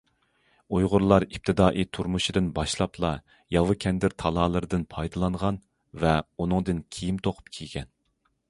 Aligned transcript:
ئۇيغۇرلار 0.75 1.25
ئىپتىدائىي 1.25 1.85
تۇرمۇشىدىن 1.97 2.47
باشلاپلا 2.55 3.11
ياۋا 3.57 3.77
كەندىر 3.85 4.17
تالالىرىدىن 4.23 4.89
پايدىلانغان 4.97 5.63
ۋە 6.05 6.19
ئۇنىڭدىن 6.39 6.85
كىيىم 6.97 7.25
توقۇپ 7.29 7.55
كىيگەن. 7.59 7.93